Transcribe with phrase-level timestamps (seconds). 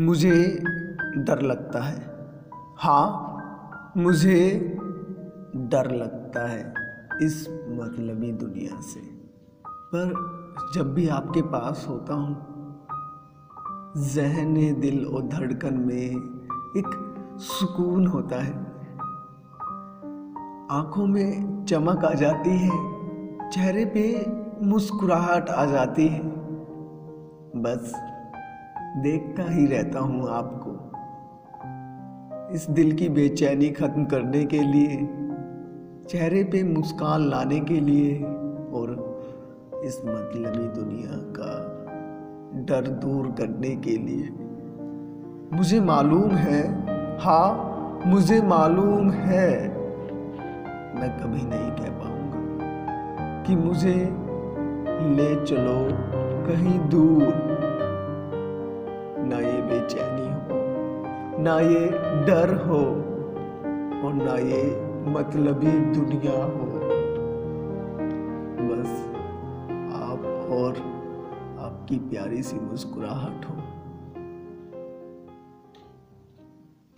[0.00, 0.62] मुझे
[1.16, 2.28] डर लगता है।
[2.78, 3.26] हाँ
[3.96, 4.60] मुझे
[5.56, 6.74] डर लगता है
[7.22, 9.00] इस मतलबी दुनिया से।
[9.66, 10.14] पर
[10.74, 12.36] जब भी आपके पास होता हूँ,
[13.96, 16.10] जहन दिल और धड़कन में
[16.76, 18.52] एक सुकून होता है।
[20.70, 22.70] आँखों में चमक आ जाती है,
[23.50, 24.26] चेहरे पे
[24.66, 26.20] मुस्कुराहट आ जाती है।
[27.56, 28.06] बस
[28.96, 30.90] देखता ही रहता हूँ आपको।
[32.54, 34.96] इस दिल की बेचैनी खत्म करने के लिए,
[36.08, 38.14] चेहरे पे मुस्कान लाने के लिए,
[38.72, 39.10] और
[39.84, 41.52] इस मतलबी दुनिया का
[42.64, 44.28] डर दूर करने के लिए।
[45.56, 46.62] मुझे मालूम है
[47.18, 47.70] हाँ
[48.06, 49.68] मुझे मालूम है।
[50.94, 53.94] मैं कभी नहीं कह पाऊँगा कि मुझे
[55.16, 55.88] ले चलो
[56.46, 57.59] कहीं दूर।
[61.42, 61.88] ना ये
[62.26, 62.78] डर हो
[64.06, 64.62] और ना ये
[65.10, 66.66] मतलबी दुनिया हो।
[68.68, 68.90] बस
[69.94, 70.76] आप और
[71.60, 73.56] आपकी प्यारी सी मुस्कुराहट हो।